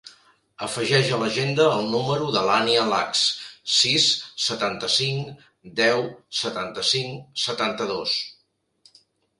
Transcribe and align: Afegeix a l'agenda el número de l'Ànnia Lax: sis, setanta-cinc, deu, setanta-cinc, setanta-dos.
Afegeix 0.67 1.09
a 1.17 1.17
l'agenda 1.23 1.67
el 1.73 1.85
número 1.95 2.31
de 2.37 2.41
l'Ànnia 2.47 2.85
Lax: 2.93 3.21
sis, 3.75 4.09
setanta-cinc, 4.47 5.47
deu, 5.83 6.03
setanta-cinc, 6.43 7.25
setanta-dos. 7.47 8.19